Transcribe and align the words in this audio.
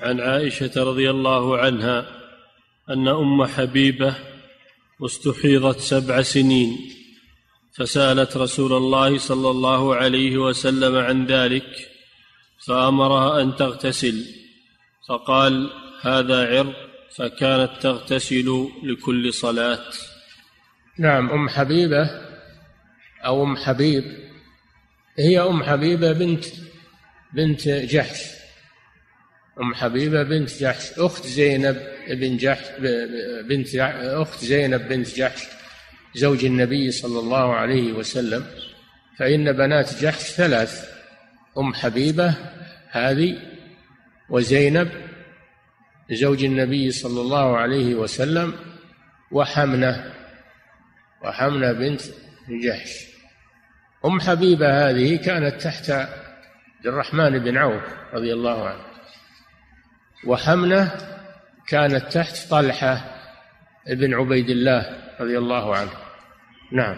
عن 0.00 0.20
عائشة 0.20 0.72
رضي 0.76 1.10
الله 1.10 1.58
عنها 1.58 2.08
أن 2.90 3.08
أم 3.08 3.44
حبيبة 3.44 4.14
استحيضت 5.04 5.80
سبع 5.80 6.22
سنين 6.22 6.78
فسألت 7.76 8.36
رسول 8.36 8.72
الله 8.72 9.18
صلى 9.18 9.50
الله 9.50 9.94
عليه 9.94 10.36
وسلم 10.36 10.96
عن 10.96 11.26
ذلك 11.26 11.88
فأمرها 12.66 13.42
أن 13.42 13.56
تغتسل 13.56 14.24
فقال 15.08 15.70
هذا 16.02 16.58
عرق 16.58 16.76
فكانت 17.16 17.70
تغتسل 17.80 18.68
لكل 18.82 19.32
صلاة. 19.32 19.84
نعم 20.98 21.30
أم 21.30 21.48
حبيبة 21.48 22.10
أو 23.24 23.44
أم 23.44 23.56
حبيب 23.56 24.04
هي 25.18 25.40
أم 25.40 25.62
حبيبة 25.62 26.12
بنت 26.12 26.44
بنت 27.34 27.68
جحش. 27.68 28.35
أم 29.60 29.74
حبيبة 29.74 30.22
بنت 30.22 30.50
جحش 30.50 30.92
أخت 30.98 31.26
زينب 31.26 31.82
بن 32.08 32.36
جحش 32.36 32.64
بنت 33.48 33.76
أخت 33.76 34.44
زينب 34.44 34.88
بنت 34.88 35.16
جحش 35.16 35.42
زوج 36.14 36.44
النبي 36.44 36.90
صلى 36.90 37.18
الله 37.18 37.54
عليه 37.54 37.92
وسلم. 37.92 38.46
فإن 39.18 39.52
بنات 39.52 39.94
جحش 40.02 40.22
ثلاث 40.22 40.90
أم 41.58 41.74
حبيبة 41.74 42.34
هذه 42.90 43.38
وزينب 44.30 44.88
زوج 46.10 46.44
النبي 46.44 46.90
صلى 46.90 47.20
الله 47.20 47.56
عليه 47.56 47.94
وسلم 47.94 48.54
وحمنة 49.32 50.14
وحمنة 51.24 51.72
بنت 51.72 52.02
جحش. 52.64 53.06
أم 54.04 54.20
حبيبة 54.20 54.90
هذه 54.90 55.16
كانت 55.16 55.62
تحت 55.62 55.90
عبد 55.90 56.86
الرحمن 56.86 57.38
بن 57.38 57.56
عوف 57.56 57.82
رضي 58.12 58.32
الله 58.32 58.68
عنه. 58.68 58.95
وحمنة 60.24 60.92
كانت 61.68 62.12
تحت 62.12 62.50
طلحة 62.50 63.04
بن 63.86 64.14
عبيد 64.14 64.50
الله 64.50 64.96
رضي 65.20 65.38
الله 65.38 65.76
عنه. 65.76 65.90
نعم. 66.72 66.96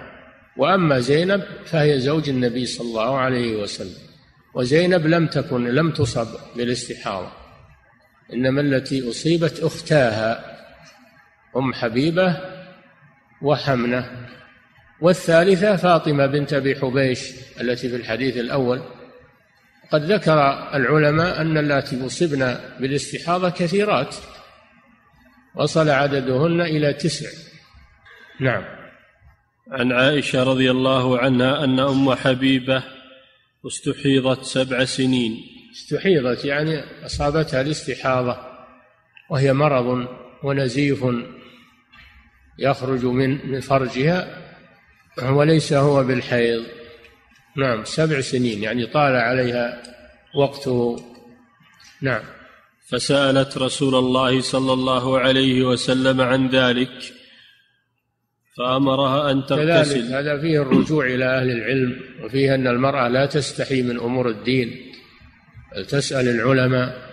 وأما 0.57 0.99
زينب 0.99 1.45
فهي 1.65 2.01
زوج 2.01 2.29
النبي 2.29 2.67
صلى 2.67 2.87
الله 2.87 3.19
عليه 3.19 3.63
وسلم. 3.63 4.09
وزينب 4.55 5.07
لم 5.07 5.27
تكن 5.27 5.69
لم 5.69 5.91
تصب 5.91 6.29
بالاستحاضة. 6.57 7.33
إنما 8.33 8.61
التي 8.61 9.11
أصيبت 9.11 9.61
أختاها 9.61 10.57
أم 11.57 11.75
حبيبة 11.75 12.37
وحمنة. 13.43 14.29
والثالثة 15.01 15.77
فاطمة 15.77 16.27
بنت 16.27 16.53
أبي 16.53 16.77
حبيش 16.77 17.33
التي 17.61 17.89
في 17.89 17.97
الحديث 17.97 18.37
الأول 18.37 18.83
قد 19.93 20.13
ذكر 20.13 20.39
العلماء 20.75 21.41
أن 21.41 21.59
اللاتي 21.59 22.07
أصبن 22.07 22.57
بالاستحاضة 22.81 23.51
كثيرات 23.51 24.17
وصل 25.57 25.89
عددهن 25.89 26.61
إلى 26.61 26.93
تسع. 26.93 27.29
نعم. 28.41 28.65
عن 29.71 29.93
عائشة 29.93 30.43
رضي 30.43 30.71
الله 30.71 31.19
عنها 31.19 31.65
أن 31.65 31.81
أم 31.81 32.15
حبيبة 32.15 32.83
استحيضت 33.67 34.43
سبع 34.43 34.85
سنين. 34.85 35.37
استحيضت 35.73 36.45
يعني 36.45 36.85
أصابتها 37.07 37.61
الاستحاضة 37.61 38.37
وهي 39.31 39.53
مرض 39.53 40.09
ونزيف 40.43 41.05
يخرج 42.59 43.05
من 43.05 43.61
فرجها 43.61 44.39
وليس 45.23 45.73
هو 45.73 46.05
بالحيض. 46.05 46.78
نعم. 47.59 47.85
سبع 47.85 48.21
سنين 48.21 48.63
يعني 48.63 48.87
طال 48.87 49.17
عليها 49.17 49.83
وقته 50.35 50.97
نعم. 52.03 52.23
فسألت 52.89 53.59
رسول 53.59 53.95
الله 53.95 54.41
صلى 54.41 54.73
الله 54.73 55.19
عليه 55.19 55.63
وسلم 55.63 56.21
عن 56.21 56.49
ذلك 56.49 56.91
فأمرها 58.59 59.31
أن 59.31 59.47
تغتسل. 59.47 60.15
هذا 60.15 60.41
فيه 60.41 60.63
الرجوع 60.63 61.07
إلى 61.07 61.25
أهل 61.25 61.51
العلم 61.51 62.01
وفيه 62.25 62.55
أن 62.55 62.67
المرأة 62.67 63.09
لا 63.09 63.27
تستحي 63.27 63.83
من 63.83 63.99
أمور 63.99 64.29
الدين. 64.29 64.93
بل 65.77 65.87
تسأل 65.87 66.29
العلماء 66.29 67.09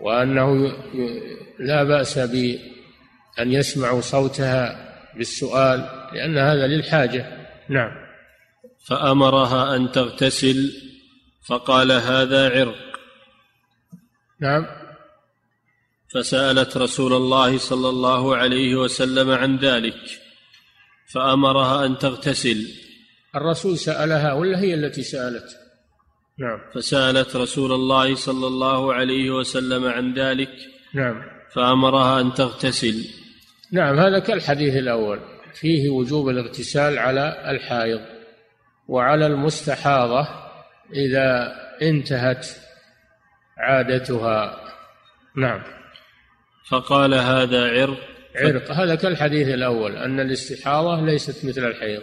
وأنه 0.00 0.72
لا 1.58 1.84
بأس 1.84 2.18
بأن 2.18 3.52
يسمعوا 3.52 4.00
صوتها 4.00 4.88
بالسؤال 5.16 5.88
لأن 6.12 6.38
هذا 6.38 6.66
للحاجة. 6.66 7.26
نعم. 7.68 8.07
فأمرها 8.86 9.76
أن 9.76 9.92
تغتسل 9.92 10.72
فقال 11.46 11.92
هذا 11.92 12.50
عرق. 12.50 13.00
نعم. 14.40 14.66
فسألت 16.14 16.76
رسول 16.76 17.12
الله 17.12 17.58
صلى 17.58 17.88
الله 17.88 18.36
عليه 18.36 18.74
وسلم 18.74 19.30
عن 19.30 19.56
ذلك 19.56 20.20
فأمرها 21.12 21.86
أن 21.86 21.98
تغتسل. 21.98 22.66
الرسول 23.36 23.78
سألها 23.78 24.32
ولا 24.32 24.58
هي 24.60 24.74
التي 24.74 25.02
سألت؟ 25.02 25.56
نعم. 26.38 26.58
فسألت 26.74 27.36
رسول 27.36 27.72
الله 27.72 28.14
صلى 28.14 28.46
الله 28.46 28.94
عليه 28.94 29.30
وسلم 29.30 29.84
عن 29.84 30.14
ذلك 30.14 30.50
نعم. 30.94 31.22
فأمرها 31.54 32.20
أن 32.20 32.34
تغتسل. 32.34 33.04
نعم 33.72 33.98
هذا 33.98 34.18
كالحديث 34.18 34.76
الأول 34.76 35.20
فيه 35.54 35.88
وجوب 35.88 36.28
الاغتسال 36.28 36.98
على 36.98 37.50
الحائض. 37.50 38.17
وعلى 38.88 39.26
المستحاضة 39.26 40.28
إذا 40.94 41.54
انتهت 41.82 42.46
عادتها. 43.58 44.64
نعم. 45.36 45.62
فقال 46.68 47.14
هذا 47.14 47.70
عرق. 47.70 47.98
عرق. 48.36 48.70
هذا 48.70 48.94
كالحديث 48.94 49.48
الأول 49.48 49.96
أن 49.96 50.20
الاستحاضة 50.20 51.00
ليست 51.06 51.44
مثل 51.44 51.64
الحيض. 51.64 52.02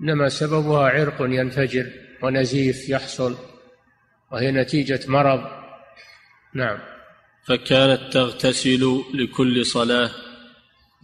إنما 0.00 0.28
سببها 0.28 0.88
عرق 0.88 1.16
ينفجر 1.20 1.86
ونزيف 2.22 2.88
يحصل 2.88 3.36
وهي 4.32 4.50
نتيجة 4.50 5.00
مرض. 5.08 5.40
نعم. 6.54 6.78
فكانت 7.44 8.12
تغتسل 8.12 9.02
لكل 9.14 9.66
صلاة. 9.66 10.10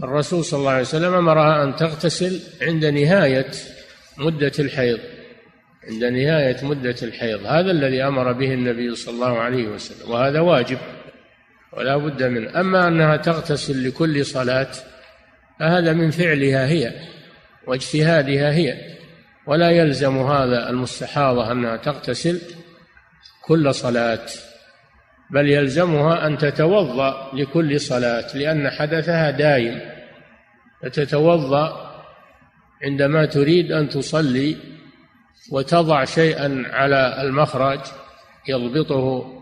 الرسول 0.02 0.44
صلى 0.44 0.58
الله 0.60 0.70
عليه 0.70 0.80
وسلم 0.80 1.14
أمرها 1.14 1.64
أن 1.64 1.76
تغتسل 1.76 2.40
عند 2.62 2.84
نهاية 2.84 3.50
مدة 4.18 4.52
الحيض 4.58 4.98
عند 5.88 6.04
نهاية 6.04 6.64
مدة 6.64 6.96
الحيض 7.02 7.46
هذا 7.46 7.70
الذي 7.70 8.02
أمر 8.02 8.32
به 8.32 8.54
النبي 8.54 8.94
صلى 8.94 9.14
الله 9.14 9.38
عليه 9.38 9.68
وسلم 9.68 10.10
وهذا 10.10 10.40
واجب 10.40 10.78
ولا 11.72 11.96
بد 11.96 12.22
منه. 12.22 12.60
أما 12.60 12.88
أنها 12.88 13.16
تغتسل 13.16 13.88
لكل 13.88 14.26
صلاة 14.26 14.70
فهذا 15.60 15.92
من 15.92 16.10
فعلها 16.10 16.66
هي 16.66 16.92
واجتهادها 17.66 18.52
هي 18.52 18.74
ولا 19.46 19.70
يلزم 19.70 20.18
هذا 20.18 20.70
المستحاضة 20.70 21.52
أنها 21.52 21.76
تغتسل 21.76 22.40
كل 23.44 23.74
صلاة 23.74 24.26
بل 25.30 25.50
يلزمها 25.50 26.26
أن 26.26 26.38
تتوضأ 26.38 27.30
لكل 27.34 27.80
صلاة 27.80 28.36
لأن 28.36 28.70
حدثها 28.70 29.30
دائم 29.30 29.80
فتتوضأ 30.82 31.87
عندما 32.82 33.24
تريد 33.26 33.72
أن 33.72 33.88
تصلي 33.88 34.56
وتضع 35.50 36.04
شيئا 36.04 36.64
على 36.70 37.22
المخرج 37.22 37.80
يضبطه 38.48 39.32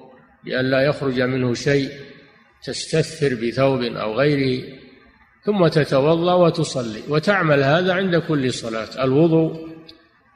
لئلا 0.44 0.80
يخرج 0.80 1.20
منه 1.20 1.54
شيء 1.54 1.91
تستثر 2.64 3.34
بثوب 3.34 3.82
أو 3.82 4.14
غيره 4.14 4.76
ثم 5.44 5.66
تتوضأ 5.66 6.34
وتصلي. 6.34 7.02
وتعمل 7.08 7.62
هذا 7.62 7.94
عند 7.94 8.16
كل 8.16 8.52
صلاة. 8.52 9.04
الوضوء 9.04 9.69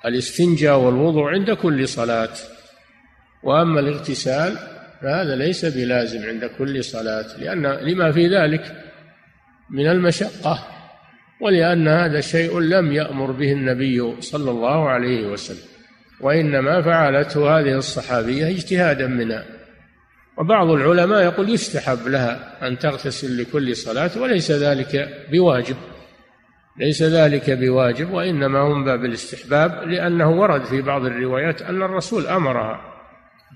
الاستنجاء 0.06 0.78
والوضوء 0.78 1.24
عند 1.24 1.50
كل 1.50 1.88
صلاة. 1.88 2.34
وأما 3.42 3.80
الاغتسال 3.80 4.56
فهذا 5.02 5.36
ليس 5.36 5.64
بلازم 5.64 6.28
عند 6.28 6.44
كل 6.44 6.84
صلاة 6.84 7.38
لأن 7.38 7.66
لما 7.66 8.12
في 8.12 8.28
ذلك 8.28 8.76
من 9.70 9.86
المشقة. 9.86 10.79
ولأن 11.40 11.88
هذا 11.88 12.20
شيء 12.20 12.58
لم 12.58 12.92
يأمر 12.92 13.30
به 13.30 13.52
النبي 13.52 14.20
صلى 14.20 14.50
الله 14.50 14.88
عليه 14.88 15.26
وسلم 15.26 15.70
وإنما 16.20 16.82
فعلته 16.82 17.58
هذه 17.58 17.74
الصحابية 17.78 18.48
اجتهادا 18.48 19.06
منها. 19.06 19.44
وبعض 20.38 20.70
العلماء 20.70 21.24
يقول 21.24 21.50
يستحب 21.50 22.08
لها 22.08 22.58
أن 22.68 22.78
تغتسل 22.78 23.42
لكل 23.42 23.76
صلاة 23.76 24.10
وليس 24.18 24.50
ذلك 24.50 25.08
بواجب. 25.32 25.76
ليس 26.78 27.02
ذلك 27.02 27.50
بواجب 27.50 28.10
وإنما 28.10 28.60
هم 28.60 28.84
باب 28.84 29.04
الاستحباب 29.04 29.88
لأنه 29.88 30.30
ورد 30.30 30.64
في 30.64 30.82
بعض 30.82 31.04
الروايات 31.04 31.62
أن 31.62 31.82
الرسول 31.82 32.26
أمرها 32.26 32.80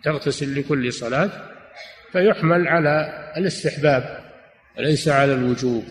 تغتسل 0.04 0.60
لكل 0.60 0.92
صلاة 0.92 1.30
فيحمل 2.12 2.68
على 2.68 3.24
الاستحباب 3.36 4.18
وليس 4.78 5.08
على 5.08 5.34
الوجوب. 5.34 5.84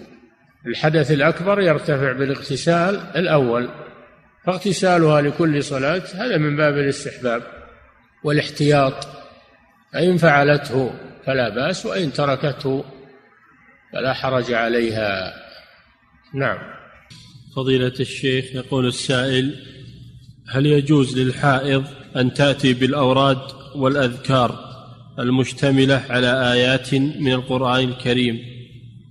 الحدث 0.68 1.12
الأكبر 1.12 1.62
يرتفع 1.62 2.12
بالاغتسال 2.12 2.96
الأول 3.16 3.70
فاغتسالها 4.46 5.22
لكل 5.22 5.64
صلاة 5.64 6.04
هذا 6.14 6.38
من 6.38 6.56
باب 6.56 6.78
الاستحباب 6.78 7.44
والاحتياط. 8.24 9.08
فإن 9.94 10.18
فعلته 10.18 10.94
فلا 11.26 11.50
بأس 11.50 11.86
وإن 11.86 12.14
تركته 12.14 12.86
فلا 13.94 14.14
حرج 14.14 14.54
عليها. 14.54 15.34
نعم. 16.34 16.58
فضيلة 17.56 17.94
الشيخ 18.00 18.46
يقول 18.56 18.88
السائل 18.88 19.56
هل 20.50 20.66
يجوز 20.66 21.18
للحائض 21.18 21.86
أن 22.16 22.34
تأتي 22.34 22.74
بالأوراد 22.74 23.42
والأذكار 23.76 24.74
المشتملة 25.20 26.04
على 26.10 26.52
آيات 26.54 26.94
من 26.96 27.34
القرآن 27.34 27.90
الكريم؟ 27.90 28.53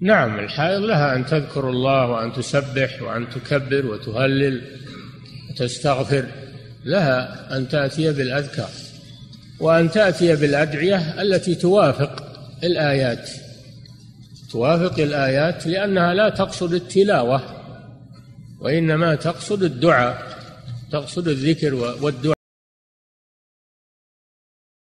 نعم 0.02 0.38
الحائض 0.38 0.80
لها 0.80 1.16
أن 1.16 1.26
تذكر 1.26 1.70
الله 1.70 2.06
وأن 2.06 2.32
تسبح 2.32 3.02
وأن 3.02 3.28
تكبر 3.30 3.86
وتهلل 3.86 4.62
وتستغفر 5.50 6.26
لها 6.84 7.46
أن 7.56 7.68
تأتي 7.68 8.12
بالأذكار 8.12 8.70
وأن 9.60 9.90
تأتي 9.90 10.36
بالأدعية 10.36 11.22
التي 11.22 11.54
توافق 11.54 12.24
الآيات. 12.64 13.30
توافق 14.50 15.00
الآيات 15.00 15.66
لأنها 15.66 16.14
لا 16.14 16.28
تقصد 16.28 16.74
التلاوة 16.74 17.42
وإنما 18.60 19.14
تقصد 19.14 19.62
الدعاء 19.62 20.38
تقصد 20.92 21.28
الذكر 21.28 21.74
والدعاء. 21.74 22.41